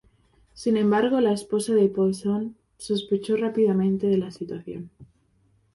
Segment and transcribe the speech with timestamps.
[0.55, 4.89] Sin embargo, la esposa de Poisson sospechó rápidamente de la situación.